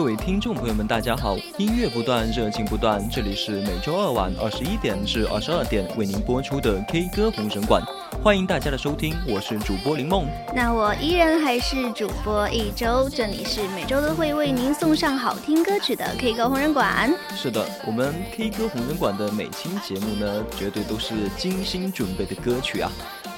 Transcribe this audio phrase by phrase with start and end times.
[0.00, 1.36] 各位听众朋友们，大家好！
[1.58, 7.82] 音乐不断，热情不断，这里是每周二晚二十一点至二十二点为您播出的 K 歌红人馆，
[8.24, 10.26] 欢迎大家的收听，我是主播林梦。
[10.54, 17.14] 那我依然还是主播一周，这里是每周都会为您送上好听歌曲的 K 歌红人馆。
[17.36, 22.90] 是的，我们 K 歌红人馆的每期节目呢，绝对都是精心准备的歌曲啊。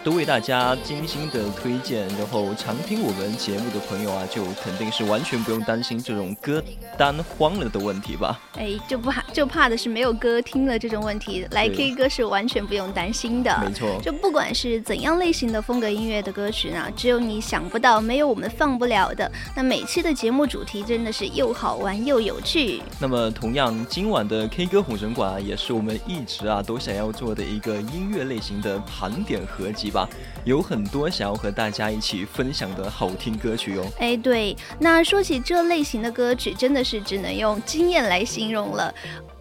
[0.05, 6.61] 都为大家精心的推荐，然后常听我们节目的朋友啊，就肯定是完全不用担心这种歌
[6.99, 8.41] 单荒了的问题吧？
[8.57, 13.57] 哎，就不怕就怕的是没有歌听了这种问题，来 K 歌是完全不用担心的。
[13.65, 19.31] 没错，就不管是怎样类型的风格音乐的歌曲呢，只有你想不到，没有我们放不了的。
[19.55, 22.83] 那每期的节目主题真的是又好玩又有趣。
[22.99, 29.92] 那么同样，今晚的 K 歌红神馆啊，也是我们一直啊都想要做的一个音乐类型的盘点合集。
[29.93, 30.09] 吧，
[30.45, 33.85] 有很多想要和大家一起分享的好听歌曲哟。
[33.99, 38.93] 哎，对，那说起这类型的歌曲，真的是只能用惊艳来形容了。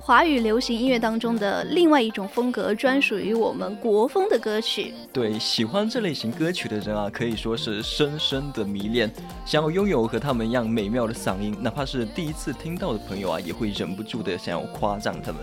[0.04, 4.96] 华语流行音乐当中的另外一种风格，专属于我们国风的歌曲。
[5.14, 9.10] 对，喜欢这类型歌曲的人啊，可以说是深深的迷恋，
[9.45, 15.40] 想要拥有和他们一样美妙的嗓音，哪怕是第一次听到的朋友啊，也会忍不住的想要夸赞他们。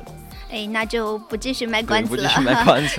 [0.51, 2.31] 哎，那就不继续卖关子了，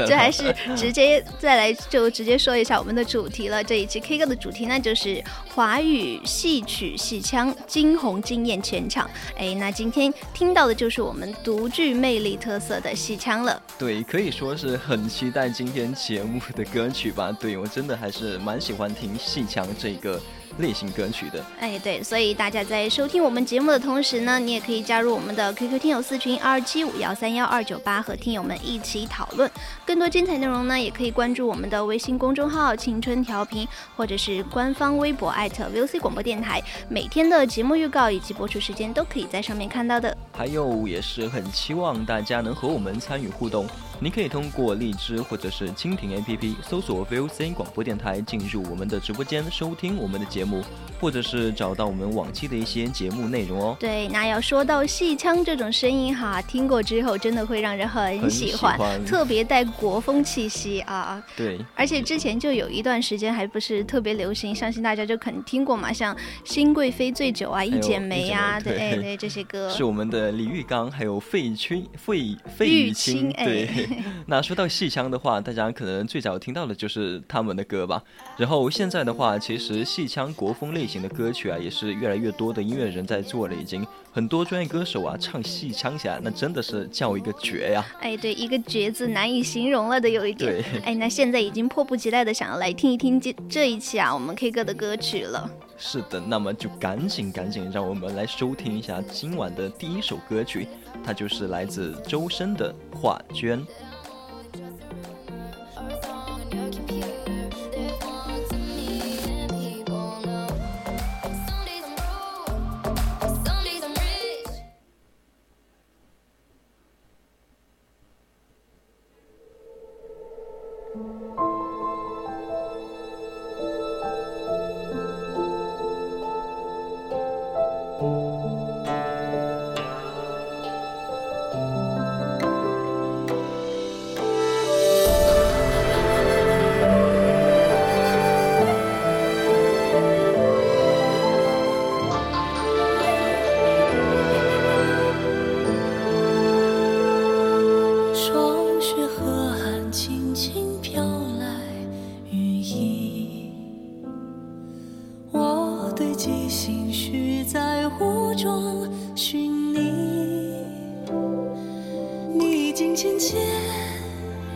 [0.08, 3.64] 这还是直接再来就直接说一下我们的主题了。
[3.64, 5.24] 这一期 K 歌的主题呢，就是
[5.54, 9.10] 华语戏曲戏腔惊鸿惊艳全场。
[9.36, 13.62] 哎，那今天听到的就是我们独具魅力特色的戏腔了。
[13.78, 17.31] 对，可以说是很期待今天节目的歌曲吧。
[17.31, 20.22] 对我真的还是蛮喜欢听戏腔这个。
[20.58, 29.50] 类型歌曲的，哎，对，所以大家在收听我们节目的同时呢，你也可以加入我们的 QQ 听友四群二七五幺三幺二九八，和听友们一起讨论
[29.86, 30.80] 更多精彩内容呢。
[30.80, 40.16] 也可以关注我们的微信公众号“青春调频”，或者是官方微博艾特 VOC 广播电台，每天的节目预告以及播出时间都可以在上面看到的。
[40.31, 43.68] 还有，也是很期望大家能和我们参与互动。
[44.02, 50.64] 你可以通过荔枝或者是蜻蜓 APP 搜索 VOC 广播电台，进入我们的直播间收听我们的节目，
[51.02, 53.76] 或者是找到我们往期的一些节目内容哦。
[53.78, 61.22] 对，那要说到戏腔这种声音哈，听过之后真的会让人很喜欢，特别带国风气息啊。
[61.36, 69.70] 对，而且之前就有一段时间还不是特别流行，相信大家就肯定听过嘛，像《新贵妃醉酒》啊，《一剪梅》啊，对对这些歌。
[69.70, 73.88] 是我们的李玉刚还有费君费费玉清对。
[74.25, 78.03] 那说到戏腔的话，大家可能最早听到的就是他们的歌吧。
[78.38, 87.86] 然后现在的话，其实戏腔国风类型的歌曲啊，也是越来越多的音乐人在做了，已经很多专业歌手啊唱戏腔起来，那真的是叫一个绝呀！
[88.02, 90.52] 哎，对，一个绝字难以形容了的有一点。
[90.52, 95.50] 对， 哎，那现在已经迫不及待的想要来听一听这这一期啊我们 K 歌的歌曲了。
[95.78, 100.68] 是的，那么就赶紧赶紧让我们来收听一下今晚的第一首歌曲，
[101.03, 103.59] 它就是来自周深的《画卷》。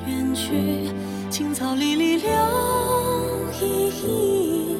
[0.07, 0.91] 远去，
[1.29, 2.29] 青草离离留
[3.61, 4.77] 依依，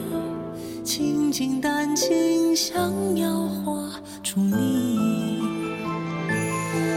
[0.84, 3.30] 清静丹青香摇
[3.64, 3.74] 画
[4.22, 5.42] 出你。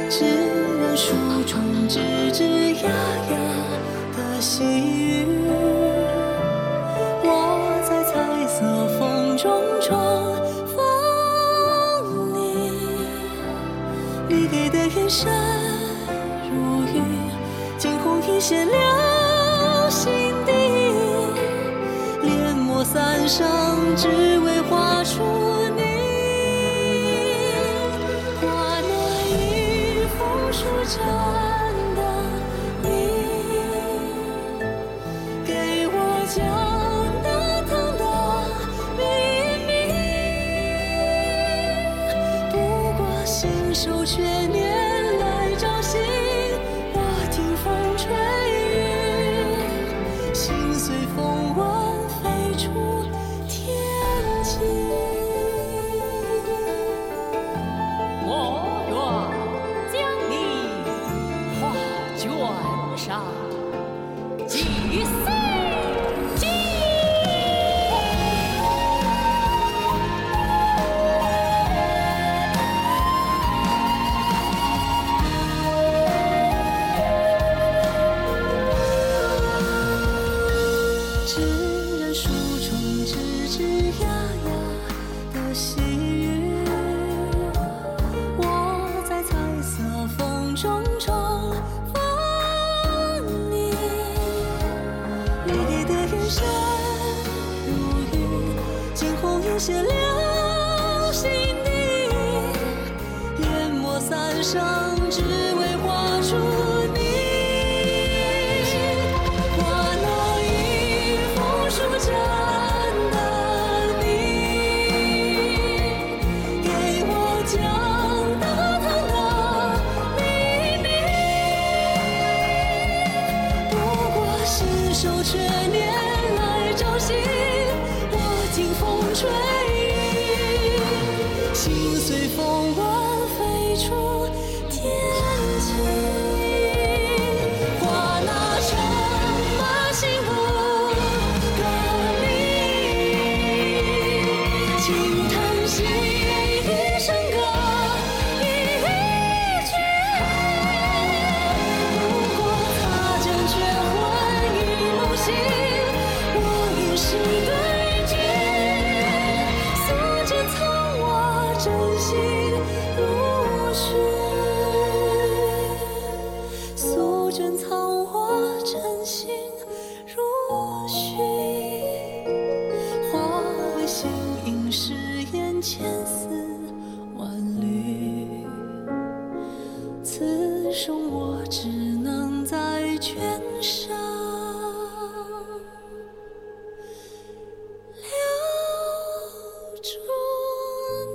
[0.08, 1.14] 只愿书
[1.46, 1.99] 中吱
[2.32, 2.90] 吱呀
[3.31, 3.37] 呀
[4.17, 5.26] 的细雨，
[7.23, 7.26] 我
[7.88, 8.56] 在彩色
[8.99, 9.44] 风中
[9.81, 9.88] 中
[10.75, 10.75] 风
[12.34, 12.37] 你。
[14.28, 15.31] 你给的眼神
[23.26, 24.62] 墨三生，只为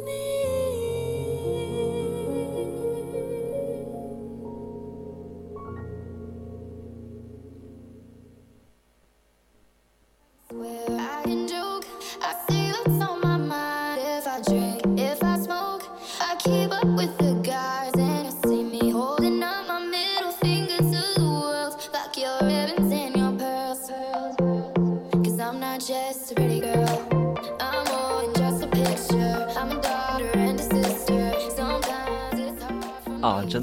[0.06, 0.31] 你。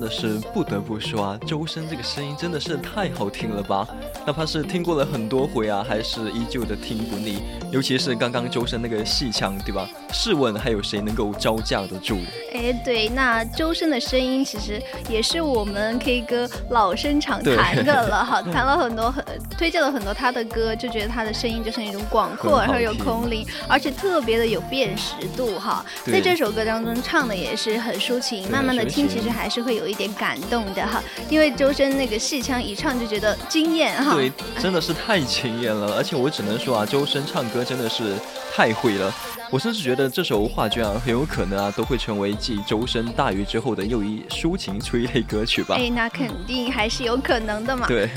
[0.09, 3.87] 是不得不说啊，周深这个声音真的是太好听了吧！
[4.27, 7.43] 哪怕是听过了很多回啊，还是依旧的听不腻。
[7.71, 9.89] 尤其是刚刚周深那个戏腔，对吧？
[10.13, 12.19] 试问还有谁能够招架得住？
[12.55, 19.25] 哎，对，那周深的声音其实也是我们 K 歌老生常谈的了哈，谈了很多很
[19.59, 25.85] 推荐了很多他的歌，就觉得他的声音就是那种广阔，然后有空灵，而且特别的有辨识度哈。
[26.07, 34.15] 在这首歌当中唱的也是很抒情，慢慢的听其实还是会有一点感动的哈，因为周深那个戏腔一唱就觉得惊艳哈。
[34.15, 38.15] 对，真的是太惊艳了， 而且我只能说啊，周深唱歌真的是
[38.55, 39.13] 太会了。
[39.51, 45.75] 我甚至觉得这首《画卷》啊，很有可能啊，都会成为继周深大鱼之后的又一抒情催泪歌曲吧。
[45.77, 47.87] 哎，那肯定还是有可能的嘛。
[47.89, 48.09] 对，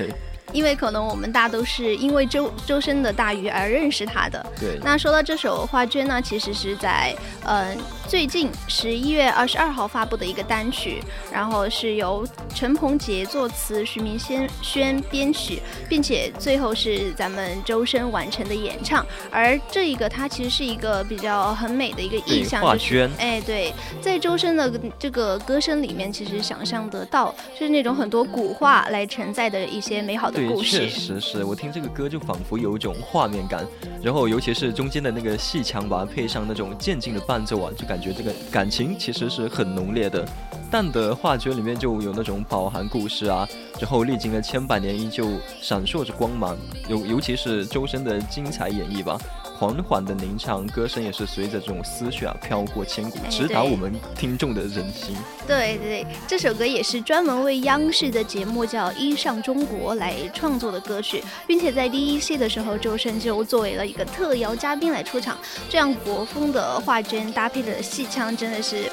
[0.53, 4.45] 因为可能我们大都是因为周周深的大鱼而认识他的。
[4.59, 7.15] 对，那说到这首《画卷》呢，其实是在
[7.45, 7.75] 呃
[8.07, 19.05] 最近十一月二十二号发布的一个单曲，然后是由陈鹏杰作词，徐明轩轩编曲，并且最后是咱们周深完成的演唱。
[19.31, 30.89] 而这一个它其实是一个比较很美的一个意象，画就是哎对，在周深的这个歌声里面，其实想象得到就是那种很多古画来承载的一些美好的对，确。
[30.89, 33.65] 实是我听这个歌就仿佛有一种画面感，
[34.01, 40.27] 然后尤其是中间的那个戏腔吧，配上那种渐进的伴奏啊，就感觉这个感情其实是很浓烈的。
[40.69, 43.47] 淡的画卷里面就有那种饱含故事啊，
[43.79, 45.27] 然后历经了千百年依旧
[45.61, 46.57] 闪烁着光芒，
[46.87, 49.19] 尤尤其是周深的精彩演绎吧。
[49.61, 55.15] 缓缓的吟唱，歌声也是随着这种思绪啊飘过千古，哎直达我们听众的人心。
[55.45, 65.37] 对对对，这首歌也是专门为央视的节目叫《一上中国》来创作的歌曲，并且在第一期的时候，周深就作为了一个特邀嘉宾来出场。
[65.69, 68.91] 这样国风的画卷搭配的戏腔，真的是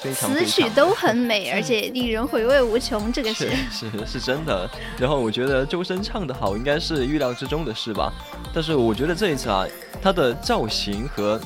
[0.00, 3.12] 非常词曲都很美，而且 令人回味无穷。
[3.12, 4.68] 这个是是是是真的。
[4.98, 8.12] 然后我觉得周深唱得好，应该是预料之中的事吧。
[8.52, 9.66] 但是我觉得这一次啊，
[10.02, 11.40] 他的造型和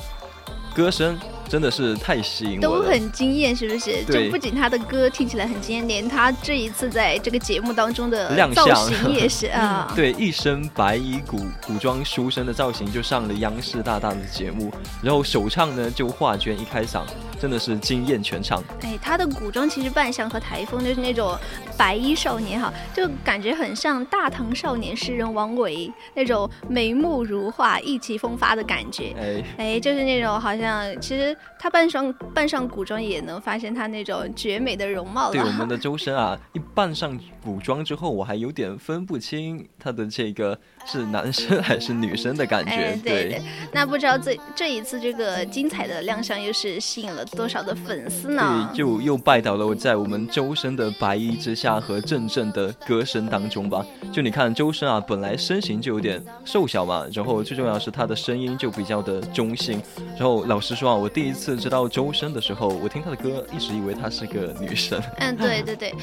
[0.73, 2.83] 歌声真的是太吸引我了。
[2.83, 4.03] 都很惊艳，是不是？
[4.05, 9.91] 就不仅他的歌听起来很惊艳，连他这一次在这个节目当中的造亮相型也是 啊。
[9.95, 14.71] 对，一身白衣古古装书生的造型就上了央视大大的节目，
[15.01, 17.03] 然后首唱呢就画卷一开嗓，
[17.39, 18.63] 真的是惊艳全场。
[18.81, 21.37] 哎，他的古装其实扮相和台风就是那种
[21.77, 29.13] 白衣少年哈，就感觉很像大唐少年诗人王维那种眉目如画、意气风发的感觉。
[29.17, 35.31] 哎，哎，就是那种好像，其实他扮上扮上古装也能发现他那种绝美的容貌了。
[35.31, 42.71] 对我们的 周深啊，一扮上古装之后，我还有点分不清他的这个是男生还是女生的感觉。
[42.71, 48.69] 哎，对对，那不知道这这一次这个精彩的亮相又是吸引了多少的粉丝呢？
[48.71, 53.85] 对，就又拜倒了我在我们周深的白衣之下和阵阵的歌声当中吧。
[54.11, 59.81] 就你看周深啊，本来身形就有点瘦小嘛，然后最重要是他的声音就比较的中性。
[60.17, 65.01] 然后老实说啊，我第一次知道周深的时候，我听他的歌一直以为他是个女生。
[65.17, 65.93] 嗯，对对对，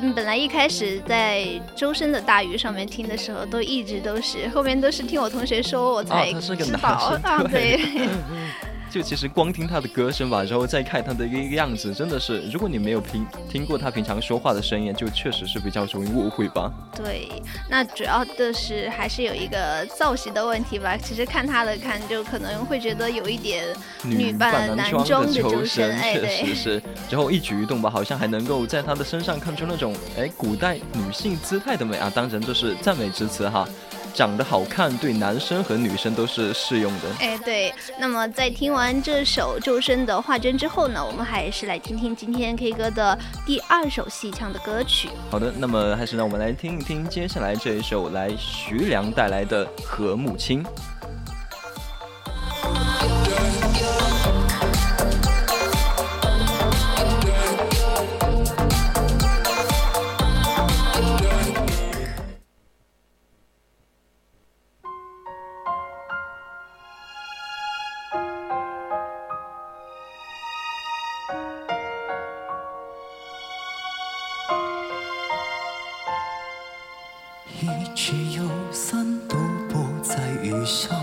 [0.00, 8.08] 嗯，本来一开始在周深的大鱼上面听的时候，都一直都是，后面都是听我同学说我才他是个男知道生啊，对对。
[8.90, 16.72] 就其实光听他的歌声吧，然后再看他的一个样子，真的是，如果你没有平听过他平常说话的声音，就确实是比较容易误会吧。
[16.96, 17.28] 对，
[17.68, 20.96] 那主要的是还是有一个造型的问题吧。
[20.96, 23.64] 其实看他的看，就可能会觉得有一点
[24.04, 26.82] 女扮男装的求生，确实，是。
[27.10, 33.68] 然后一举一动吧，好像还能够在他的身上看出那种哎古代女性姿态的美啊，当然这是赞美之词哈。
[34.18, 37.02] 长得好看对男生和女生都是适用的。
[37.20, 37.72] 哎，对。
[38.00, 45.08] 那么在听完这首周深的《画卷》之后呢，我们还是来听听今天 K 歌的第二首戏腔的歌曲。
[45.30, 50.64] 好的，那么还是让我们来听一听接下来这一首来徐良带来的《和睦清》。
[78.00, 79.36] 只有三度
[79.68, 80.97] 不再余下。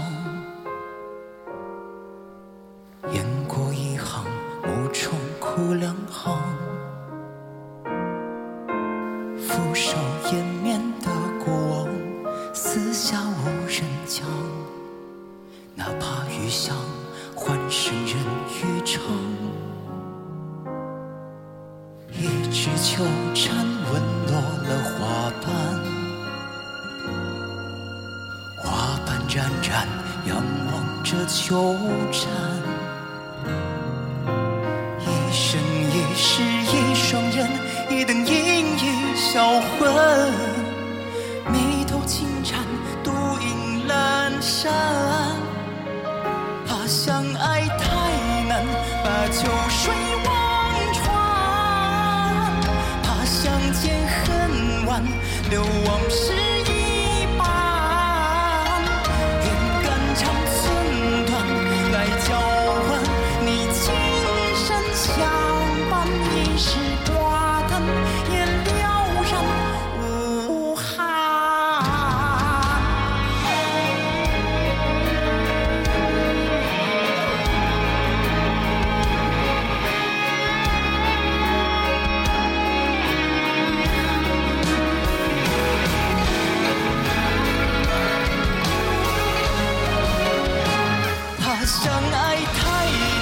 [92.26, 92.60] 爱太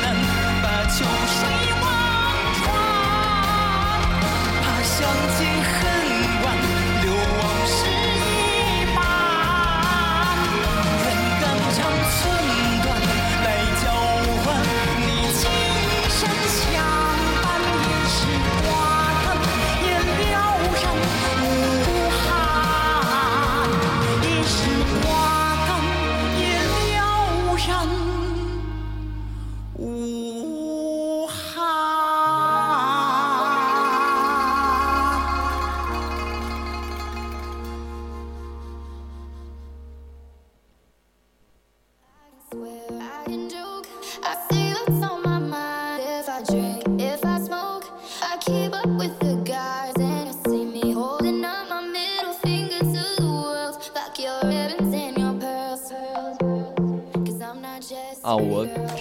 [0.01, 0.05] 难
[0.63, 1.41] 把旧事
[1.81, 1.85] 望
[2.55, 2.71] 穿
[5.61, 6.02] 恨。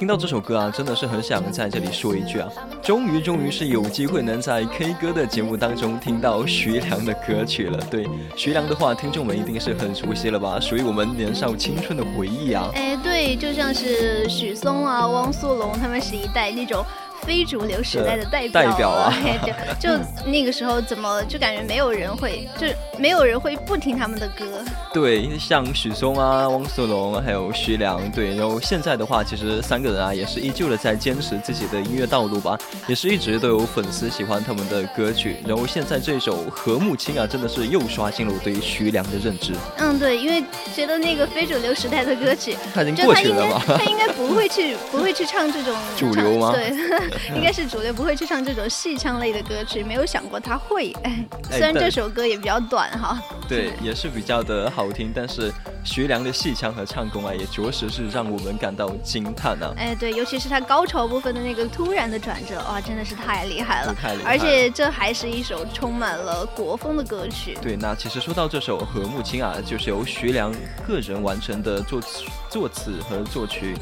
[0.03, 2.51] 听到这首歌啊，真的是很想在这里说一句啊，
[2.83, 7.79] 终于终于是有机会能在 K 歌的节目当中听到徐良的歌曲了。
[7.89, 8.05] 对，
[8.35, 10.59] 徐良的话，听众们一定是很熟悉了吧？
[10.59, 12.69] 属于我们年少青春的回忆啊。
[12.75, 16.85] 哎，对，就像是许嵩啊、汪苏泷，他们是一代那种。
[17.25, 19.15] 非主流时代的代表，代表啊，
[19.79, 22.67] 就就那个时候怎么就感觉没有人会，就
[23.03, 24.45] 没有人会不听他们的歌。
[24.93, 28.37] 对，像许嵩啊、汪苏泷，还有徐良，对。
[28.37, 32.57] 然后现在的话，其实三个人啊，也是依旧的在坚持自己的音乐道路吧，
[32.87, 35.39] 也是一直都有粉丝喜欢他们的歌曲。
[35.45, 39.53] 然后现在这首《和睦清》啊，真的是又刷新了我对徐良的认知。
[39.79, 46.53] 嗯，对，因为觉得那个非主流时代的歌曲，他已经过去了吧，他应该不会去，不会去唱这种 主流吗？
[46.53, 46.71] 对。
[47.35, 50.95] 应该是主流不会去唱这种戏腔类的歌曲，没有想过他会。
[51.03, 53.23] 哎， 虽然这首歌也比较短哈。
[53.49, 55.53] 对，也是比较的好听，但是
[55.85, 59.73] 徐良的戏腔和唱功啊，也着实是让我们感到惊叹啊。
[59.77, 64.31] 哎，对，尤其是他高潮部分的那个突然的转折，哇，真的是太厉害了，太厉害。
[64.31, 67.59] 而且这还是一首充满了国风的歌曲。
[67.61, 70.53] 对，那其实说到这首《和睦清》啊，就是由徐良
[70.87, 73.75] 个人完成的作词、作词和作曲。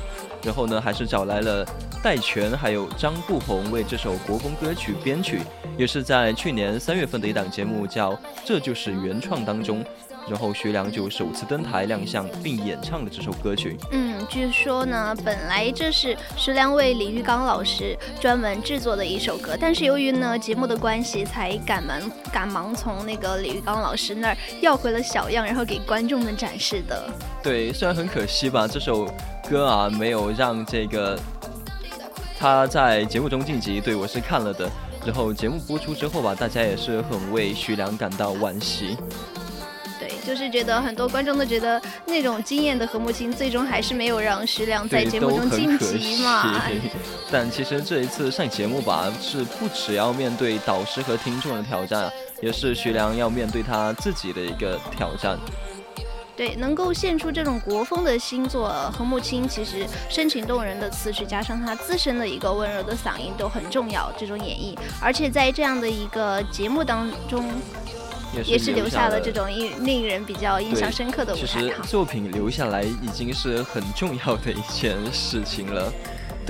[0.42, 1.66] 然后呢，还是找来了
[2.02, 5.40] 戴荃还有张不红为这首国风歌曲编曲，
[5.76, 8.12] 也是在去年三月份的一档节目叫
[8.44, 9.84] 《这就是原创》当中，
[10.30, 13.76] 然后徐良就首次登台亮相并演唱了这首歌曲。
[13.90, 22.00] 嗯，据说呢，本来这是徐良为李玉刚老师专门制作的一首歌，但是由于呢节目的关系，才赶忙
[22.32, 27.10] 赶忙从那个李玉刚老师那儿要回了小样，然后给观众们展示的。
[27.42, 29.12] 对，虽然很可惜吧，这首。
[29.48, 31.18] 歌啊，没有让这个
[32.38, 34.70] 他在节目中晋级，对我是看了的。
[35.04, 38.96] 然后节目播出之后吧，大家也是很为徐良感到惋惜。
[40.20, 46.62] 对，就是觉得很多观众都觉得那种惊艳的和睦清，最终还是没有让徐良在节目中晋级嘛。
[47.30, 52.10] 但其实这一次上节目吧，是不只要面对导师和听众的挑战，
[52.42, 55.38] 也是徐良要面对他自己的一个挑战。
[56.36, 64.10] 对，能够献出这种国风的新作和木青，其实深情动人的词曲加上他自身的一个温柔的嗓音都很重要。
[64.18, 67.44] 这种演绎，而且在这样的一个节目当中，
[68.44, 71.42] 也是留下了这种印令人比较印象深刻的舞台。
[71.46, 75.92] 其实作品留下来已经是很重要的一件事情了。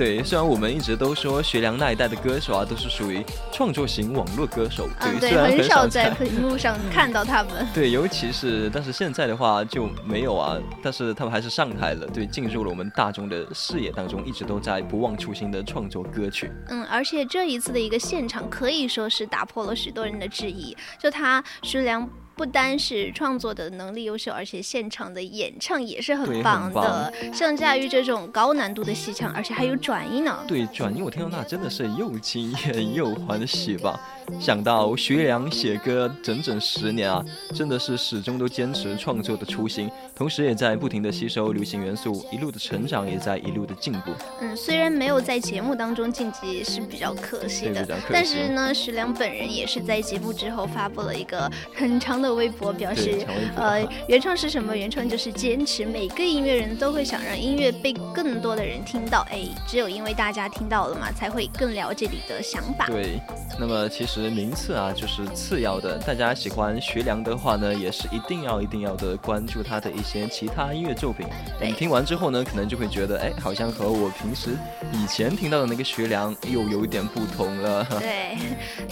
[0.01, 7.63] 对，虽然我们一直都说学良那一代的歌手啊，都是属于创作型网络歌手，对，虽然很少在屏幕上看到他们。
[7.71, 16.51] 对，尤其是但是现在的话就没有啊，但是他们还是上台了，对，进入了我们大众的视野当中，一直都在不忘初心的创作歌曲。
[16.69, 22.09] 嗯，而且这一次的一个现场可以说是打破了许多人的质疑，就他徐良。
[22.41, 30.39] 不单是创作的能力优秀，而且现场的演唱也是很棒的，像驾驭这种高难度的戏腔，而且还有转音呢。
[30.47, 34.01] 对，转音我听到那真的是又惊艳又欢喜吧。
[34.39, 37.23] 想到徐良写歌整整十年啊，
[37.53, 44.11] 真的是始终都坚持创作的初心，同时也在不停的吸收流行元素，一路的成长，也在一路的进步。
[44.39, 54.75] 嗯，虽然没有在节目当中晋级是比较可惜的，但是呢，徐良本人也是在节目之后发布了一个很长的微博，表示呃，原创是什么？
[54.75, 55.85] 原创就是坚持。
[55.85, 62.87] 每个音乐人都会想让音乐被更多的人听到，哎，只有因为大家听到了嘛，才会更了解你的想法。
[62.87, 63.19] 对，
[63.59, 64.31] 那么其实。
[64.31, 65.97] 名次啊，就是次要的。
[65.99, 71.27] 大家喜欢徐良的话呢，也是一定要一定要的关注他的一些其他音乐作品。
[71.61, 74.51] 你听完之后呢，可能就会觉得，哎，好像和我平时
[74.93, 77.85] 以前听到的那个徐良又有一点不同了。
[77.99, 78.37] 对，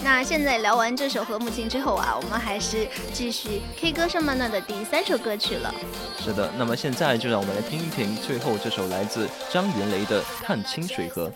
[0.03, 5.73] 那现在聊完这首《和母亲》之后啊，我们还是继是 K 歌上半段的第三首歌曲了。
[6.19, 11.29] 是的，那么现在就让我们来听一听最后这首来自张云雷的《探清水河》。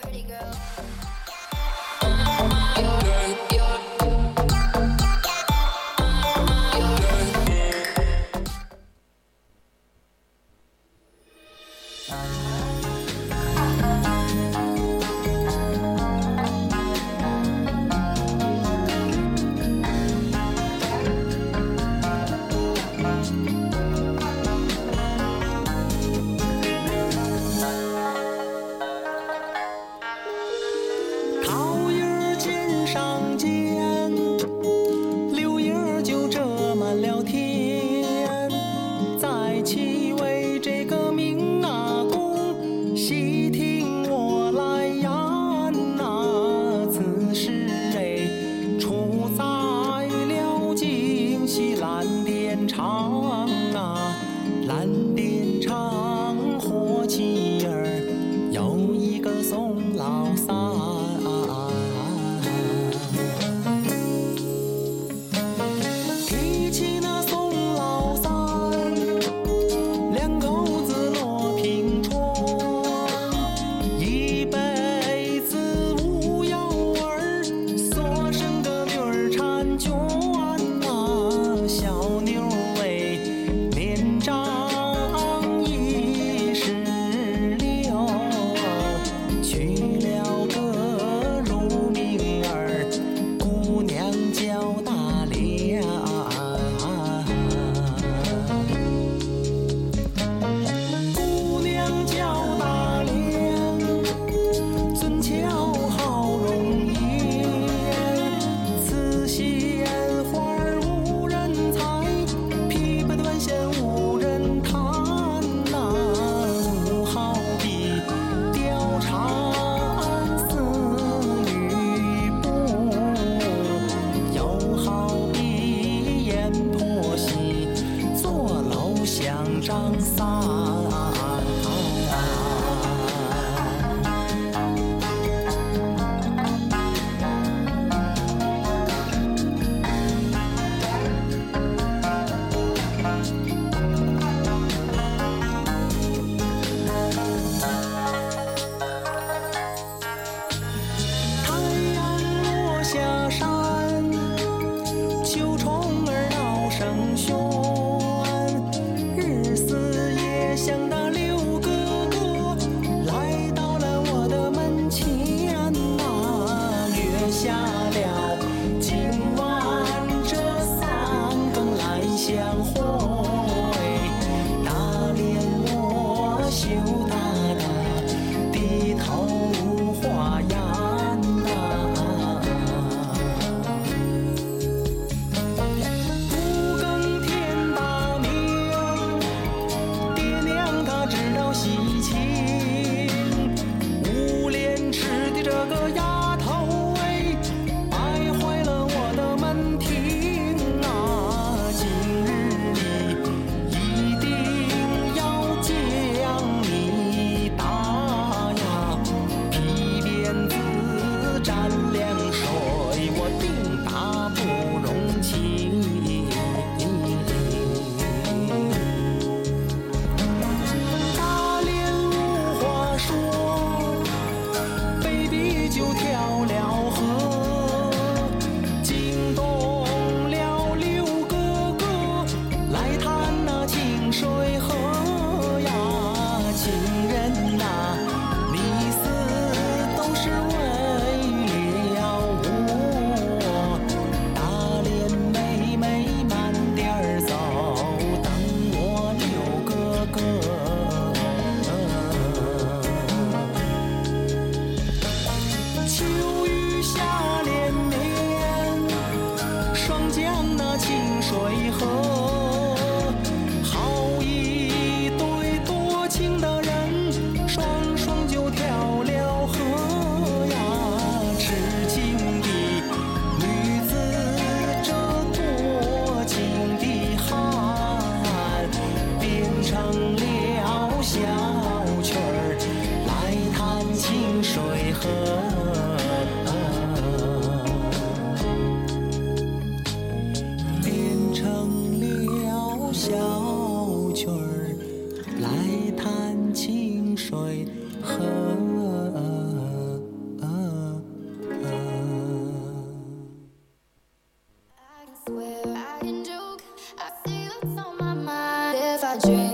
[305.28, 306.62] swear I can joke.
[306.98, 309.53] I see that's on my mind if I drink.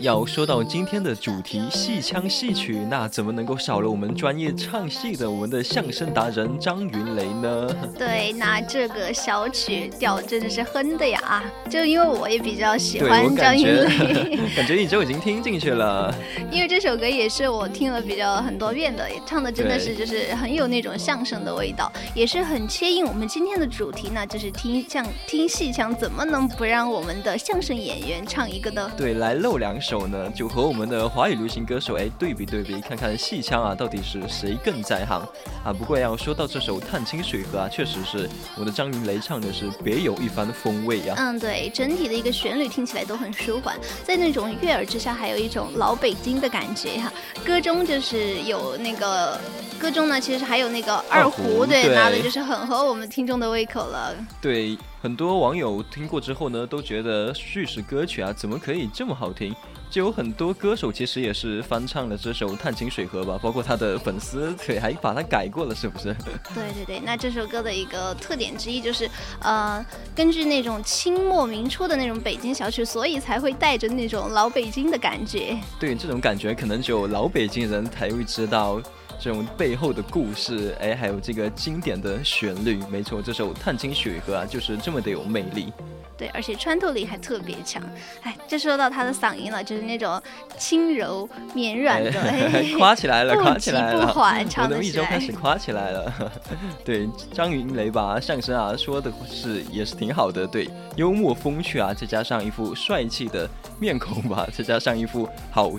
[0.00, 7.68] 要说到今天的主题戏腔戏曲，那怎么能够少了我们专业唱戏的我们的相声达人张云雷呢？
[7.98, 11.44] 对，那这个小曲调真的是哼的呀啊！
[11.68, 16.14] 就因为我也比较喜欢张云雷， 感觉你就已经听进去了。
[16.50, 28.90] 因为这首歌也是我听了比较很多遍的，也唱的真的是就是很有那种相声的味道，也是很切应我们今天的主题呢，就是听像听戏腔，怎么能不让我们的相声演员唱一个呢？
[28.96, 29.89] 对，来露两手。
[29.90, 35.20] 手呢，就和我们的华语流行歌手哎对比对比，看看戏腔啊到底是谁更在行
[35.64, 35.72] 啊。
[35.72, 41.16] 不过要说到这首《探清水河》啊，确实是我的张云雷唱的是别有一番风味呀。
[41.16, 47.12] 嗯，对，整体的一个旋律听起来都很舒缓，在那种悦耳之下，还有一种老北京的感觉哈。
[47.44, 49.40] 歌中就是有那个
[49.76, 54.14] 歌中呢，其实还有那个二胡，对，拿的就是很合我们听众的胃口了。
[54.40, 59.54] 对，很多网友听过之后呢，都觉得叙事歌曲啊，怎么可以这么好听？
[59.90, 66.14] 就有很多歌手其实也是翻唱了这首《探清水河》吧，包括他的粉丝对还把它改过了，是不是？
[66.54, 69.10] 对对对，那这首歌的一个特点之一就是，
[69.40, 69.84] 呃，
[70.14, 75.58] 根据那种清末明初的那种北京小曲，所以才会带着那种老北京的感觉。
[75.80, 78.80] 对，这种感觉可能只有老北京人才会知道。
[79.20, 85.70] 这种背后的故事，哎，还有这个经典的旋律，没错，这首《探清水河》啊，就是这么的有魅力。
[86.16, 87.82] 对，而且穿透力还特别强。
[88.22, 90.20] 哎，这说到他的嗓音了，就是那种
[90.58, 92.12] 轻柔绵软的，
[92.78, 96.32] 夸起来了，夸起来了，不缓，唱的一周开始夸起来了。
[96.84, 105.70] 对，张云雷吧相声啊说的是也是挺好的，对，幽默风趣啊，再加上一副帅气的面孔吧，再加上一副好。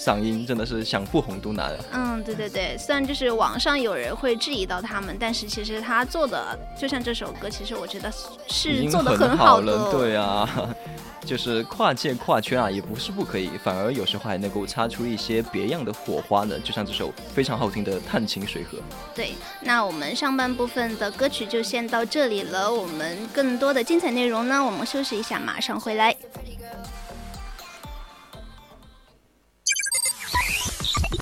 [0.00, 1.76] 嗓音真的是想不红都难。
[1.92, 8.10] 嗯，对对对，虽然就是网上有人会质疑到他们，但是其实他做的，就像这首歌，其实我觉得
[8.48, 9.90] 是做的很好了。
[9.92, 10.48] 对啊，
[11.26, 16.58] 就是跨界跨圈啊，也不是不可以，反而有时候还能够擦出一些别样的火花呢。
[16.60, 18.78] 就像这首非常好听的《探清水河》。
[19.14, 22.72] 对，那我们上半部分的歌曲就先到这里了。
[22.72, 26.16] 我们更多的精彩内容呢，我们休息一下，马上回来。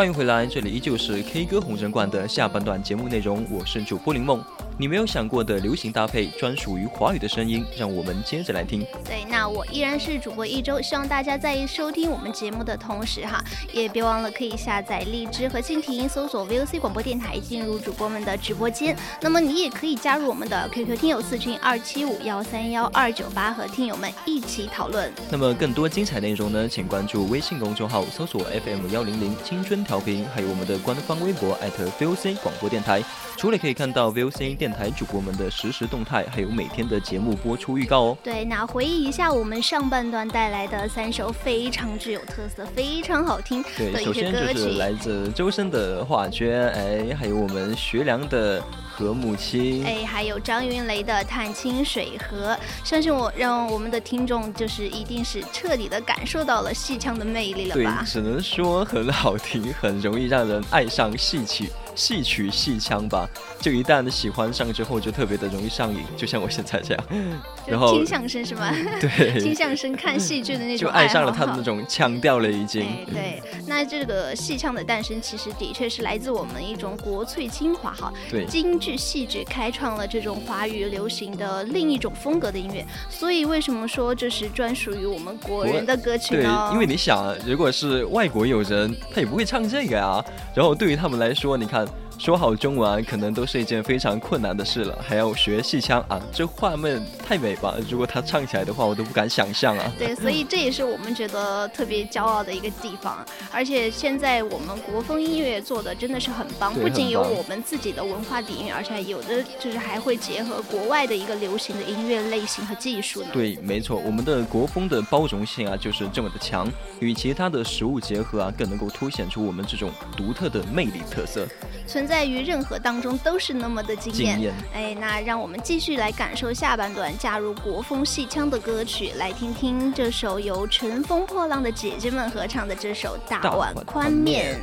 [0.00, 4.42] 欢迎回来，这里依旧是 K 歌红人馆的下半段节目内容，我是主播林梦。
[4.80, 8.82] 你没有想过的流行搭配，专属于华语的声音，让我们接着来听。
[9.04, 18.96] 对，那我依然是主播一周，希望大家在收听我们节目的同时哈，也别忘了可以下载荔枝和蜻蜓，搜索 VOC 广播电台，进入主播们的直播间。
[19.20, 25.12] 那么你也可以加入我们的 QQ 听友四群二七五幺三幺二九八，和听友们一起讨论。
[25.30, 31.54] 那么更多精彩内容呢，请关注微信公众号，搜索 FM 幺零零青春调频，还有我们的官方微博
[31.98, 33.02] @VOC 广播电台。
[33.36, 38.18] 除了可以看到 VOC 电台主播们的实时动态，还有每天的节目播出预告哦。
[38.22, 44.78] 对，那回忆一下我们上半段带来的三首非常具有特色、非常好听的对，首先就是。
[44.78, 49.84] 来自周深的《画卷》，哎，还有我们学良的《和母亲》。
[49.86, 58.02] 哎，还有张云雷的《探清水河》，相信我，让我们的听众就是一定是彻底的感受到了戏腔的魅力了对吧，？
[58.06, 63.28] 只能说很好听，很容易让人爱上戏曲、戏曲、戏腔吧。
[63.60, 67.04] 就一旦喜欢上之后，就特别的容易上瘾，就像我现在这样。
[67.66, 68.72] 然后就听相声是吗？
[69.00, 72.82] 对，听相声、看戏剧的那种 就爱上了他的那种腔调了，已经。
[72.82, 78.12] 哎，对，那这个戏腔的诞生，其实的确是来自我们一种国粹精华哈。
[78.30, 90.24] 对京剧、戏剧开创了这种华语流行的另一种风格的音乐，所以为什么说这是专属于我们国人的歌曲对呢？，因为你想啊，如果是外国友人，他也不会唱这个啊。
[90.54, 91.86] 然后对于他们来说，你看
[92.20, 97.74] 说好中文啊可能都是一件非常困难的事了，还要学戏腔啊，这画面太美吧？
[97.88, 99.90] 如果他唱起来的话，我都不敢想象啊。
[99.98, 103.24] 对，所以 这也是我们觉得特别骄傲的一个地方。
[103.50, 113.28] 而且现在我们国风音乐做的真的是很棒，不仅有我们自己的文化底蕴，而且有的就是还会结合国外的一个流行的音乐类型和技术呢。
[113.32, 121.48] 对，没错，我们的国风的包容性啊，就是这么的强，与其他的食物结合啊，更能够凸显出我们这种独特的魅力特色。
[121.90, 124.54] 存在于任何当中都是那么的惊艳。
[124.72, 134.60] 哎，那让我们继续来感受下半段加入国风戏腔的歌曲，来听听这首由乘风破浪的姐姐们合唱的这首《大碗宽面》。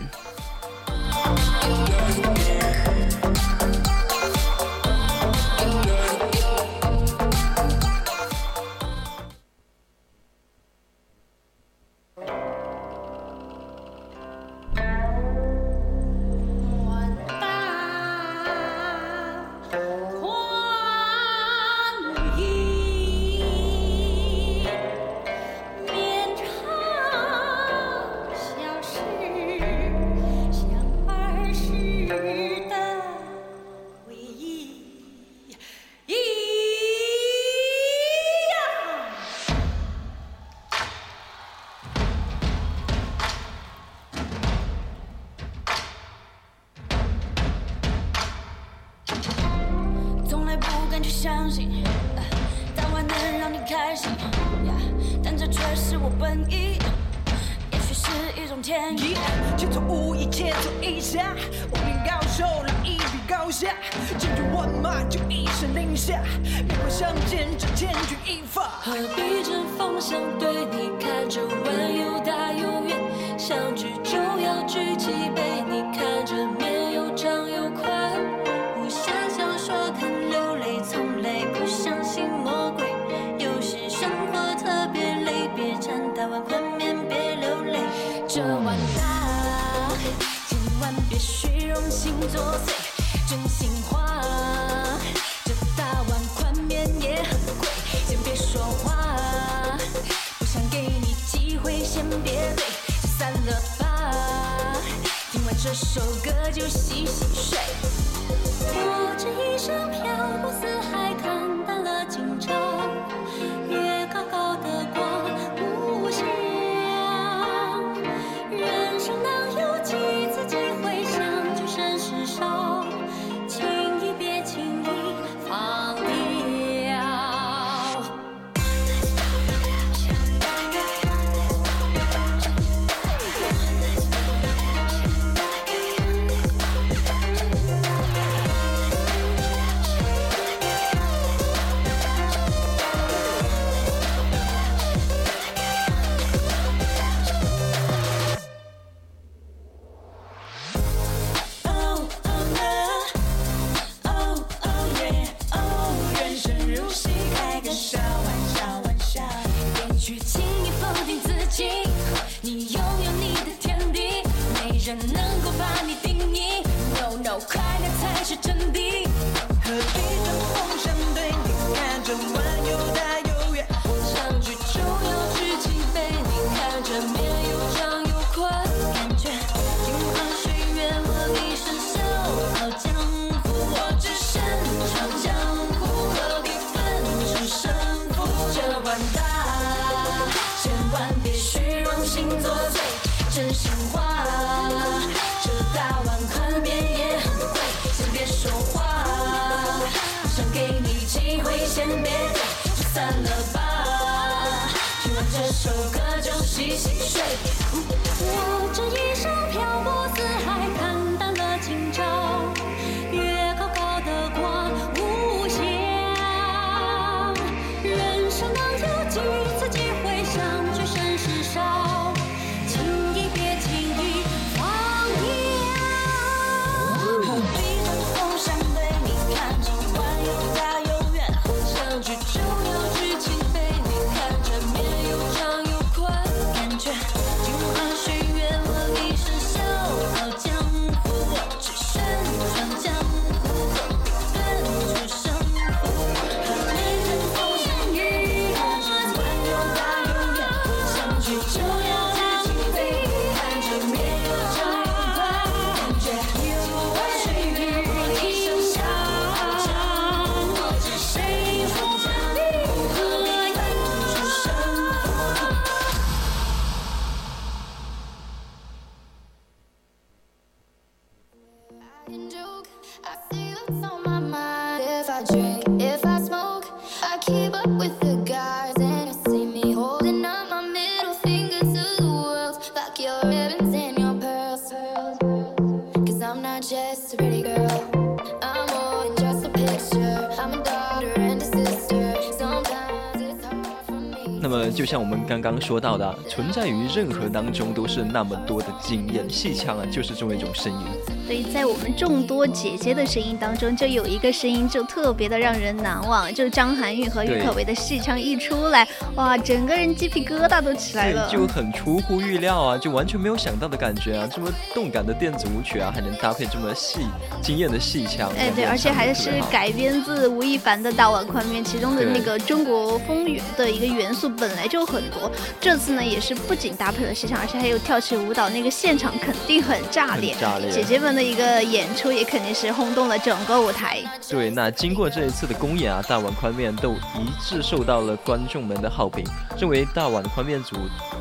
[294.78, 301.17] 就像我们刚刚说到的，存在于任何当中都是那么多的经验，戏腔啊，就是这么一种声音。
[301.28, 311.30] 所以在我们众多姐姐的声音当中，就有一个声音就特别的让人难忘，就张含韵和郁可唯的戏腔一出来，哇，整个人鸡皮疙瘩都起来了。
[311.30, 314.30] 就很出乎预料啊，就完全没有想到的感觉啊！
[314.34, 317.02] 这么动感的电子舞曲啊，还能搭配这么细
[317.42, 323.26] 惊艳的戏腔，哎，对，而且还是改编自吴亦凡的《大碗宽面》，其中的那个中国风
[323.58, 325.30] 的一个元素本来就很多。
[325.60, 330.32] 这次呢，也是不仅搭配了戏腔，而且还有跳起舞蹈，那个现场肯定很炸裂。
[330.32, 334.04] 很炸裂姐姐们的一个演出也肯定是轰动了整个舞台。
[334.30, 339.26] 对，那经过这一次的公演啊，大碗宽面都一致受到了观众们的好评，
[339.60, 340.78] 认为大碗宽面组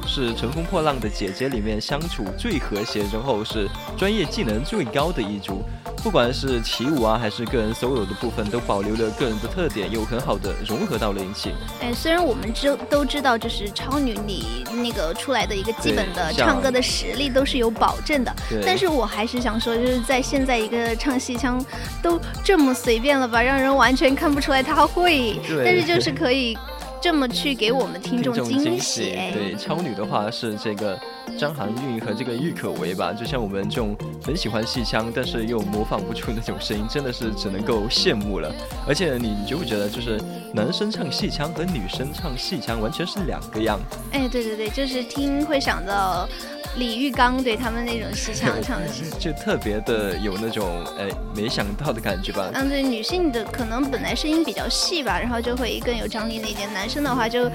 [0.07, 3.67] 是乘风破浪的姐姐里面相处最和谐，然后是
[3.97, 5.63] 专业技能最高的一组。
[6.07, 11.51] 不管是起舞啊，还是个人 solo 的部分，都保留了个人的特点，又很好的融合到了一起。
[11.83, 18.33] 哎，虽然我们知都知道，就是超女你那个出来的一个基本的唱歌的实力都是有保证的，
[18.65, 21.61] 但是我还是想说，就是在现在一个唱戏腔
[22.01, 26.57] 都这么随便了吧，让人完全看不出来她会，但是就是可以
[27.01, 29.13] 这么去给我们听众惊惊喜。
[29.15, 30.99] 哎对，超女的话是这个
[31.39, 38.53] 张含韵和这个郁可唯吧，就像我们这种很喜欢戏腔，但是又模仿不出那种声音，真的是只能够羡慕了。
[38.89, 40.21] 而且你觉不觉得，就是
[40.53, 43.79] 男生唱戏腔和女生唱戏腔完全是两个样？
[44.13, 46.29] 哎，对对对，就是听会想到
[46.77, 49.05] 李玉刚对他们那种戏腔唱的戏。
[49.19, 52.51] 就特别的有那种哎没想到的感觉吧。
[52.55, 57.51] 嗯，对，女性的可能本来声音比较细吧，然后就会更有张力那一点；男生的话就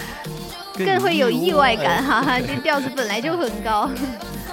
[0.76, 3.90] 更会有意外感，哈哈， 这调子本来就很高。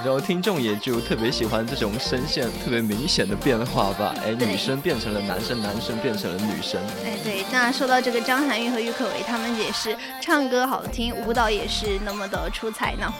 [0.03, 4.15] 然后听众也就特别喜欢这种声线特别明显的变化吧。
[4.23, 6.81] 哎，女生变成了男生，男生变成了女生。
[7.03, 13.13] 哎，对，那说到这个张含韵和郁可唯，他们也是唱歌好听，舞蹈也是那么的出彩呢。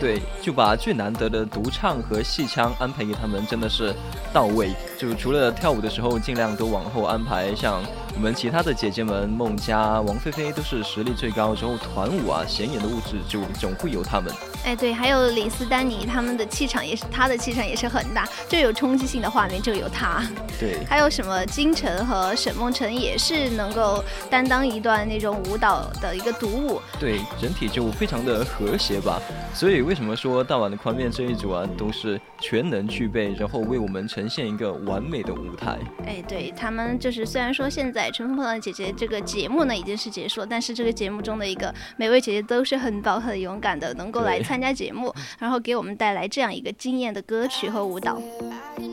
[0.00, 3.94] 对，就把最难得的独唱和戏腔安排给他们，真的是
[4.32, 4.70] 到位。
[5.02, 7.52] 就除了跳舞的时候，尽量都往后安排。
[7.56, 7.82] 像
[8.14, 14.32] 我们其他的姐姐们，孟佳、王菲菲都是实力最高，之后团舞啊、显眼的物质就总会有他们。
[14.64, 20.22] 哎，对，还有李斯丹妮，他们的气场也是，她的气场也是很大，就有冲击性的画面就有她。
[20.60, 26.80] 对， 还有什么金晨和沈梦辰也是能够担当一段那种舞蹈的一个独舞。
[27.00, 29.20] 对，整体就非常的和谐吧。
[29.52, 35.78] 所以为什么说大碗的宽面这一组啊，都是全能具备，然后为我们呈现一个完美的舞台。
[36.06, 48.20] 哎，对他们就是虽然说现在《乘风破浪的姐姐》这个节目呢已经是结束了，但是这个节目中的一个每位姐姐都是很棒、很勇敢的，能够来参参加节目，然后给我们带来这样一个惊艳的歌曲和舞蹈。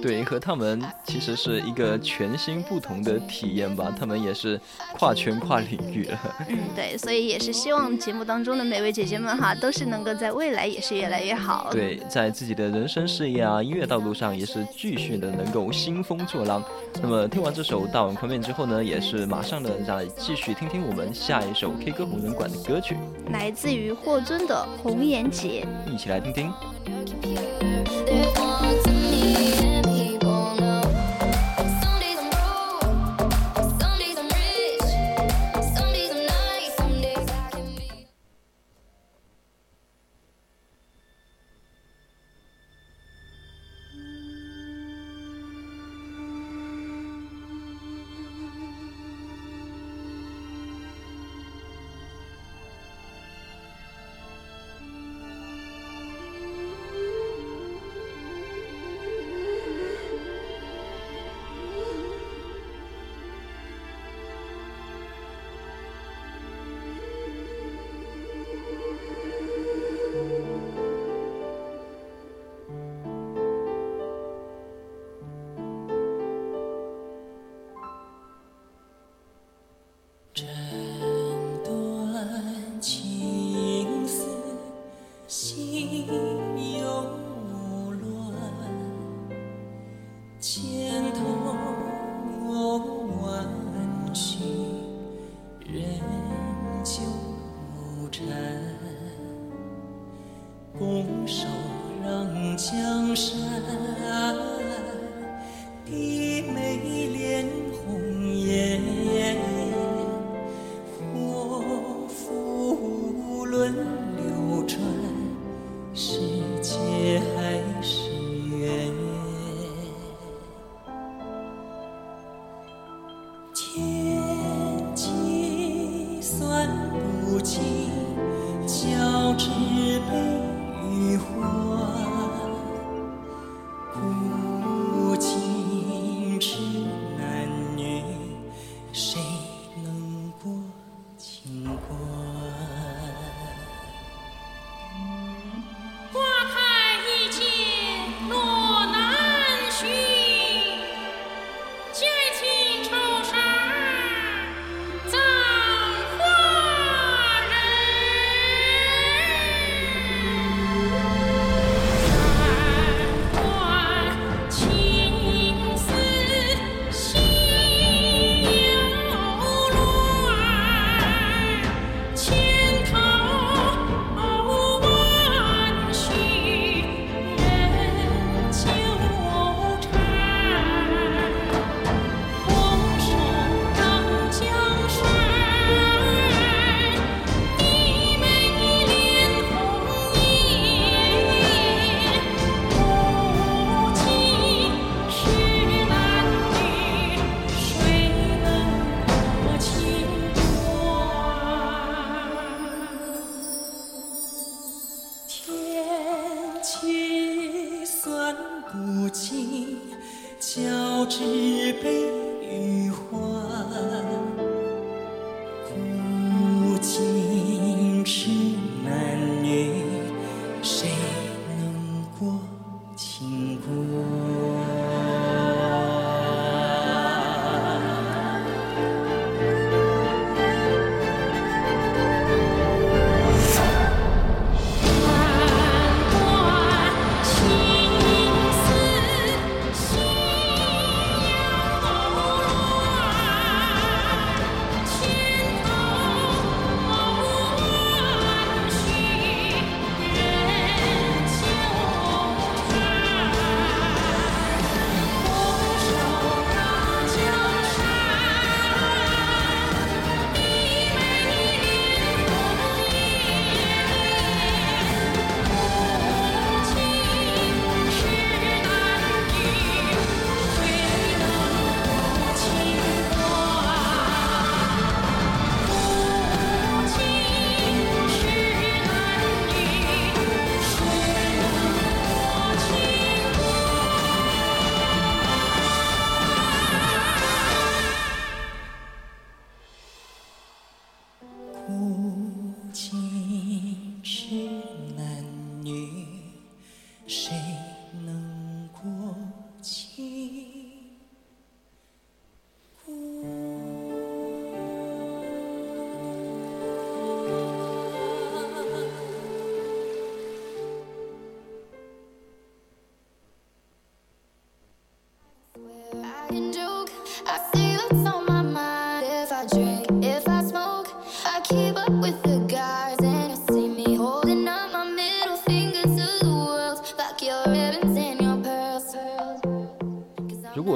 [0.01, 3.93] 对，和他们其实是一个全新不同的体验吧。
[3.99, 4.57] 他们也是
[4.97, 6.17] 跨圈跨领域了。
[6.47, 11.67] 嗯，对，所以也是希望节目当中的每位姐姐们哈，都是能够在未来也是越来越好。
[11.73, 16.63] 对，在自己的人生事业啊、音乐道路上也是继续的能够兴风作浪。
[17.01, 22.95] 那么听完这首《大碗宽面》之后呢，也是马上的再继续听听我们下一首 K 歌红人馆的歌曲，
[23.31, 26.53] 来自于霍尊的《红颜劫》，一起来听听。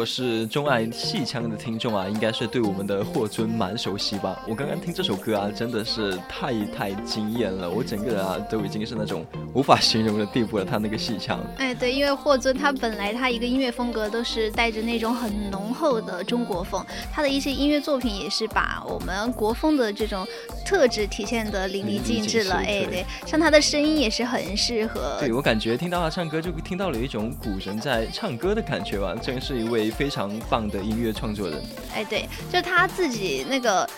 [0.05, 4.39] 是钟爱戏腔的听众啊，应该是对我们的霍尊蛮熟悉吧？
[4.47, 10.65] 我刚刚听这首歌啊，真的是太太惊艳了，我整个人啊都已经是那种无法形容的地步了。
[10.65, 20.25] 他那个戏腔，哎，对，因为霍尊他本来他一个音乐风格都是带着那种很浓厚的中国风，他的一些音乐作品也是把我们国风的这种
[20.65, 22.55] 特质体现的淋漓尽致了。
[22.55, 25.17] 哎，对，像他的声音也是很适合。
[25.19, 31.61] 对我感觉听到他唱歌就听到了一种古人在唱歌的感觉吧，真是一位非常棒的音乐创作人。
[31.93, 33.89] 哎，对，就他自己那个。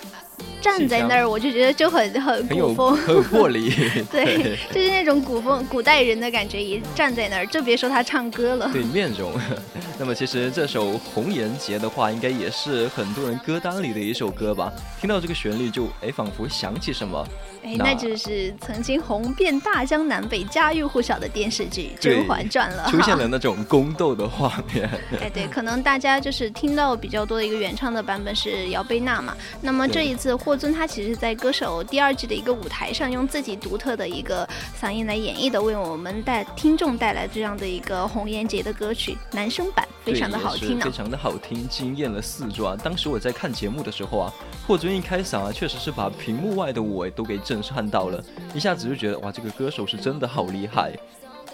[0.66, 3.70] 站在那儿，我就觉得就很很古风，很有魄力。
[4.12, 8.68] 对，就是那种古风古代人的感觉，一站在那儿，就别说他唱歌了。
[8.74, 9.32] 对，面容。
[10.00, 14.74] 那么其实这首《红颜劫》的话，应该也是很多人歌单里的一首歌吧？
[15.00, 17.24] 听到这个旋律，就哎，仿佛想起什么。
[17.64, 24.90] 哎，那就是曾经红遍大江南北、家喻户晓的电视剧《甄嬛传》了，出现 了那种宫斗的画面。
[25.22, 29.36] 哎，对，可能大家就是听到比较多的一个原唱的版本是姚贝娜嘛。
[29.62, 34.48] 那么这一次霍尊他其实，在歌手第二季的一个舞台上，用自己独特的一个
[34.80, 42.78] 嗓音来演绎的，为我们带听众带来这样的一个《红颜劫》的歌曲男生版，非常的好听呢，非常的好听，惊艳了四座啊。
[42.82, 44.34] 当时我在看节目的时候啊，
[44.66, 50.94] 霍尊一开嗓啊，确实是把屏幕外的我都给震撼到了，一下子就觉得哇，这个歌手是真的好厉害。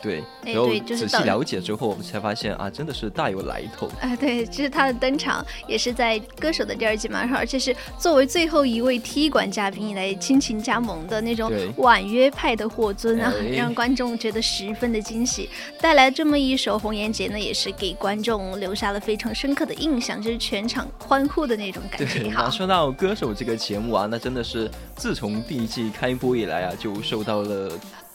[0.02, 3.88] 对，然后仔细了解之后，我们才发现啊，真的是大有来头。
[4.02, 15.48] 啊，对，这是他的登场也是在歌手的第二季嘛，而且是作为最后一位踢馆嘉宾来亲情加盟的那种婉约派的霍尊啊，让观众觉得十分的惊喜。
[15.80, 22.30] 带来这么一首《红颜劫》呢，也是给观众留下了非常深刻的印象，就是全场欢呼的那种感觉。
[22.32, 27.72] 好说到歌手这个节目啊，那真的是自从第一季开播以来啊，就受到了。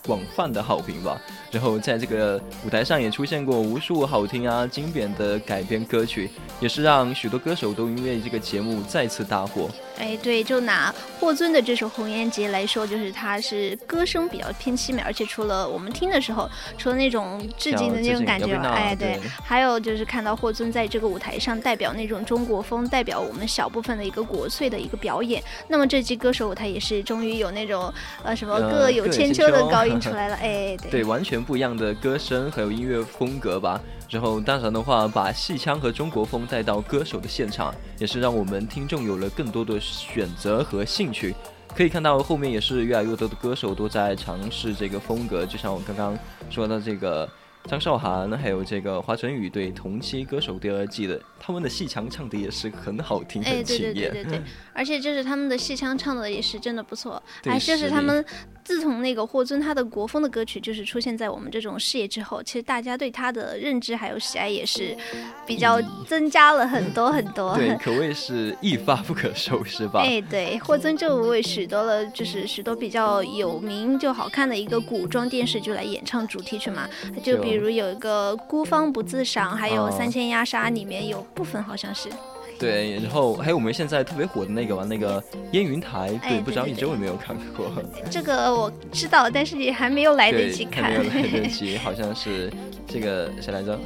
[0.06, 6.30] 广泛的好评吧，然后在这个舞台上也出现过无数好听啊、经典的改编歌曲，
[6.60, 9.68] 也是让许多歌手都因为这个节目再次大火。
[9.98, 25.42] 哎，对，就拿霍尊的这首《红颜劫》来说，就是他是歌声比较偏凄美，而且除了我们听的时候，除了那种致敬的那种感觉，哎，对，还有就是看到霍尊在这个舞台上代表那种中国风，代表我们小部分的一个国粹的一个表演。
[25.68, 27.92] 那么这季歌手舞台也是终于有那种
[28.22, 33.80] 呃什么各有千秋的高音 出来了，哎，对，对，完全不一样的歌声还有音乐风格吧。
[34.08, 41.34] 然后当然的话，把戏腔和中国风带到歌手的现场，也是让我们听众有了更多的选择和兴趣。
[41.74, 46.18] 可以看到后面也是越来越多的歌手都在尝试这个风格，就像我刚刚
[46.50, 47.28] 说的这个。
[47.68, 53.92] 张韶涵还有这个华晨宇对同期歌手第二季的，他们的戏腔唱的也是很好听，很惊艳。
[53.92, 54.42] 对对对对对，
[54.72, 57.20] 而且就是他们的戏腔唱的也是真的不错。
[57.42, 58.24] 哎，就是他们
[58.66, 64.96] 自从那个霍尊他的国风的歌曲就是出现在我们这种视野之后，其实大家对他的认知还有喜爱也是
[65.46, 67.56] 比较增加了很多很多。
[67.56, 70.02] 对，可谓是一发不可收拾吧？
[70.02, 76.88] 哎，对，霍尊就为许多了就是许多比较有名就好看的一个古装电视剧来演唱主题曲嘛，
[77.24, 77.56] 就比。
[77.56, 82.10] 比如有一个孤芳不自赏，还有三千鸦杀里面有部分好像是。
[82.58, 87.70] 对，然后还有我们现在特别火的那个嘛，那个烟云台，对，不知道你周有没有看过？
[88.10, 90.90] 这个我知道，但是也还没有来得及看。
[90.90, 92.52] 没有来得及， 好像是
[92.86, 93.78] 这个谁来着？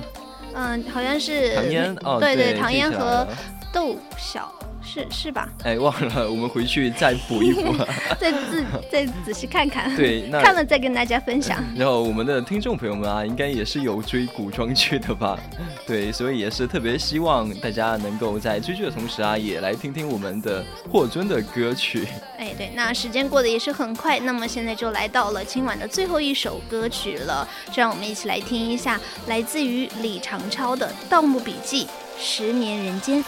[0.54, 3.26] 嗯，好像是唐嫣哦，对对，唐嫣和
[3.72, 4.52] 窦小。
[4.82, 5.48] 是是吧？
[5.64, 7.74] 哎，忘了， 我们回去再补一补，
[8.18, 9.94] 再仔再仔细看看。
[9.94, 11.62] 对，那看了再跟大家分享。
[11.76, 15.38] 然后我们的听众朋友们啊，应该也是有追古装剧的吧？
[15.86, 22.06] 对，所以也是特别希望大家能够在追剧的同时啊，也来听听我们的霍尊的歌曲。
[22.38, 31.84] 哎，对，那时间过得也是很快，那么现在就来到了今晚的最后一首歌曲了，就让我们一起来听一下，来自于李长超的《盗墓笔记》
[32.18, 33.22] 十年人间。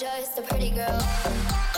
[0.00, 1.73] Just a pretty girl.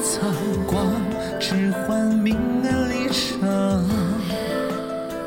[0.00, 0.32] 苍
[0.66, 0.86] 光，
[1.40, 3.84] 置换明暗离场，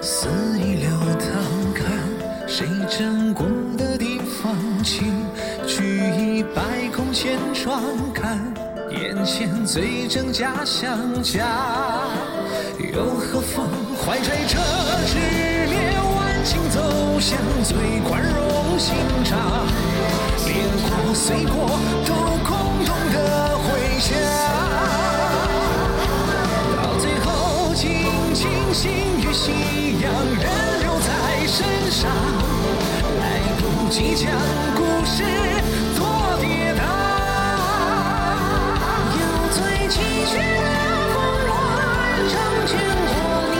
[0.01, 1.85] 肆意流淌，看
[2.47, 3.45] 谁站过
[3.77, 5.25] 的地方，请
[5.67, 6.61] 举一百
[6.95, 7.81] 空千疮，
[8.13, 8.39] 看
[8.91, 11.45] 眼前最真假相假，
[12.93, 13.67] 又何妨
[14.03, 14.57] 怀揣着
[15.05, 15.15] 炽
[15.69, 18.95] 烈万顷，走向最宽容心
[19.25, 19.37] 场，
[20.45, 20.55] 裂
[21.05, 22.13] 过碎过都
[22.43, 23.50] 空洞的。
[23.91, 24.17] 回响，
[26.77, 28.89] 到最后尽情心
[29.19, 29.51] 与夕
[29.99, 30.45] 阳仍
[30.79, 32.09] 留在身上，
[33.19, 33.23] 来
[33.59, 34.31] 不及将
[34.77, 35.23] 故事
[35.97, 36.07] 做
[36.39, 36.79] 跌宕。
[39.19, 39.19] 有
[39.51, 40.75] 最崎岖的
[41.11, 41.15] 峰
[41.47, 41.51] 峦，
[42.29, 42.33] 成
[42.65, 42.71] 全
[43.07, 43.11] 过
[43.51, 43.55] 你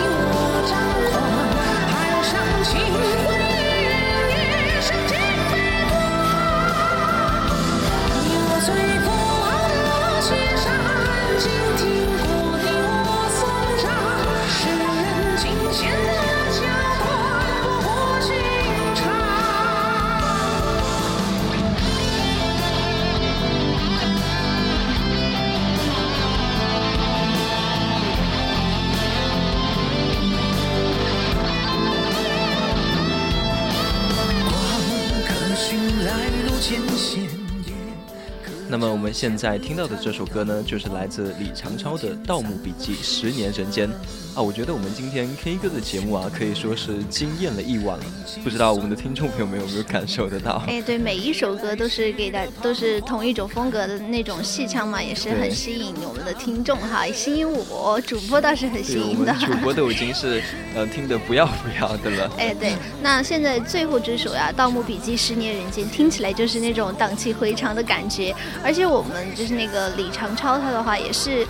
[38.82, 43.88] 么我们现在听到的这首歌呢，就是来自李长超的《盗墓笔记：十年人间》
[44.36, 44.42] 啊。
[44.42, 48.06] 我觉得我们今天 K 歌的节目啊，可以说是惊艳了一晚了。
[48.44, 50.64] 不知道我们的听众朋友们有没有感受得到？
[50.68, 59.34] 哎，对，每一首歌都是给大都是同一种风格的那种戏腔嘛，也是很吸引我们的听众哈，吸引我主播倒是很吸引的。
[59.40, 60.42] 主播 都已经是
[60.76, 62.32] 呃听得不要不要的了。
[62.38, 71.46] 哎，对， 那现在最后这首呀，《盗墓笔记：十年人间》，听起来就是那种荡气回肠的感觉，而且我们就是那个李长超，他的话也是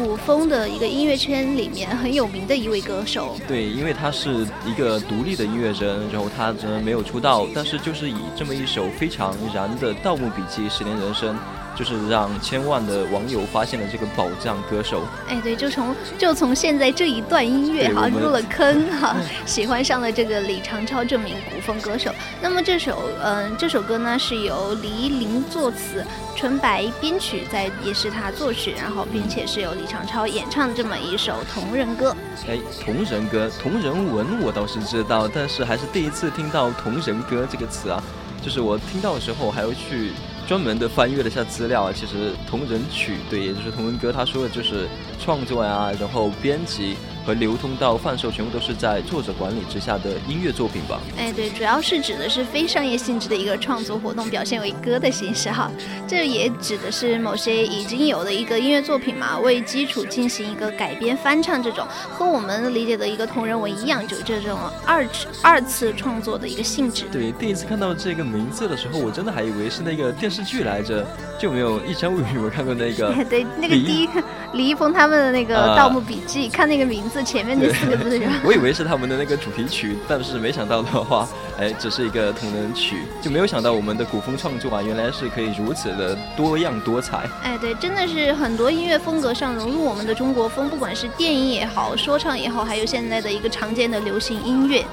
[0.00, 3.36] 古风的一个音乐圈里面很有名的一位歌手。
[3.46, 11.34] 对，因为他是一个独立的音乐人，然后他呢没有出道，但是就是以这么一首非常燃的《盗墓笔记：十年人生》，
[11.80, 15.02] 就是让千万的网友发现了这个宝藏歌手。
[15.26, 19.16] 哎，对，就从就从现在这一段音乐哈入了坑哈，
[19.46, 22.12] 喜欢上了这个李长超这名古风歌手。
[22.42, 26.04] 那么这首嗯、这首歌呢是由黎玲作词，
[26.36, 32.14] 纯白编曲，在也是他作曲，然后并且是由李长超演唱的这么一首同人歌。
[32.46, 38.02] 哎，同人歌、同人文我倒是知道，但是还是第一次听到同人歌这个词啊。
[38.42, 40.12] 就是我听到的时候，还要去
[40.46, 41.92] 专门的翻阅了一下资料啊。
[41.94, 44.88] 其实同人曲，对，也就是同人歌，他说的就是
[45.22, 46.96] 创作呀，然后编辑
[47.26, 50.98] 和流通到贩售，全部都是在作者管理之下的音乐作品吧。
[51.18, 55.70] 哎，对，主要是指的是非商业性质的一个创作活动，表现为歌的形式哈。
[56.08, 67.04] 这也指的是某些已经有的一个音乐作品嘛，为基础进行一个改编翻唱，这种和我们理解的一个同人文一样，就这种二次二次创作的一个性质。
[67.12, 71.06] 对，第一次看到这个名字的时候，我真的还以为是那个电视剧来着，
[71.38, 74.22] 就没有《一江物语》我看过那个 对，那个第一个
[74.54, 78.32] 李易峰他们的那个啊《盗墓笔记》看那个名字前面那四个字是吧？
[78.46, 87.28] 我以为是他们的那个主题曲，但是没想到的话，哎，只是一个同人曲，就没有想到我们的古风创作啊，原来是可以如此的多样多彩。
[87.42, 94.84] 哎，对，真的是很多音乐风格上融入我们的中国风，不管是电影也好，说唱也好，还有现在的一个常见的流行音乐。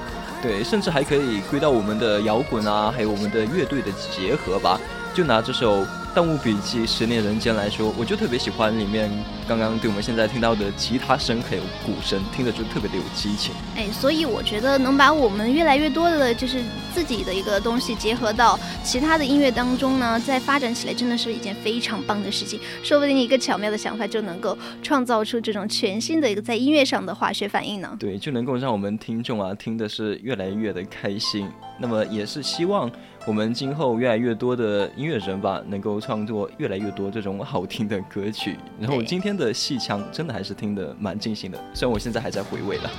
[0.42, 4.78] 对，甚至还可以归到我们的摇滚啊，还有我们的乐队的结合吧。
[5.14, 5.82] 就拿这首
[6.18, 9.08] 《盗墓笔记：十年人间》来说，我就特别喜欢里面
[9.46, 13.54] 刚刚对我们现在听到的吉他声还有鼓声，听着就特别的有激情。
[13.76, 16.60] 哎，所以我觉得能把我们越来越多的就是
[16.92, 22.58] 自己的一个东西结合到其他的音乐当中呢，再发展起来，真的是一件非常棒的事情。
[22.82, 27.96] 说不定一个巧妙的想法就能够创造出这种全新的一个在音乐上的化学反应呢。
[27.96, 31.48] 对，就能够让我们听众啊听的是越来越的开心。
[31.80, 32.90] 那么也是希望
[33.28, 38.56] 我们今后越来越多的音乐人吧，能够创作越来越多这种好听的歌曲。
[38.80, 42.90] 然后今天的戏腔真的还是听得蛮尽兴的，虽然我现在还在回味了。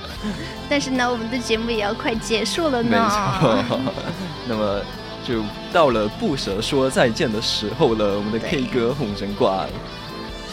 [0.68, 2.96] 但是呢，我们的节目也要快结束了呢没。
[2.96, 3.80] 错，
[4.48, 4.80] 那么
[5.26, 8.16] 就到了不舍说再见的时候了。
[8.16, 9.68] 我们的 K 歌红人馆，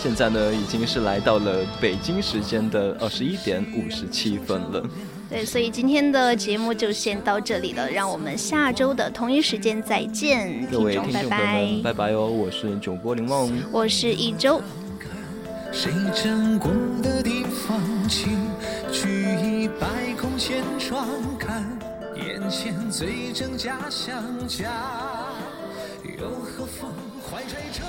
[0.02, 4.84] 现在呢已经是来到了北京时间的二十一点五十七分了。
[5.30, 11.84] 对，所以今天的节目就先到这里了，让我们下周的同一时间再见，各位众拜听众朋友拜，。
[11.84, 12.28] 拜拜哦！
[12.28, 13.62] 我是九波林梦。
[13.72, 14.62] 我是一周。
[15.70, 16.72] 谁站过
[17.04, 18.32] 的地方，请
[18.90, 19.10] 举
[19.44, 19.86] 一百
[20.20, 21.06] 空千窗
[21.38, 21.78] 看，
[22.16, 24.72] 眼前最正家乡家，
[26.18, 26.90] 又何妨
[27.30, 27.84] 怀揣着。